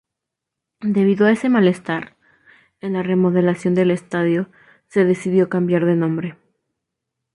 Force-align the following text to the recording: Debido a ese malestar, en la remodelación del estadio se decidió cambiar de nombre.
Debido 0.97 1.27
a 1.27 1.31
ese 1.31 1.47
malestar, 1.47 2.15
en 2.79 2.93
la 2.93 3.03
remodelación 3.03 3.75
del 3.75 3.91
estadio 3.91 4.49
se 4.87 5.05
decidió 5.05 5.47
cambiar 5.47 5.85
de 5.85 5.95
nombre. 5.95 6.37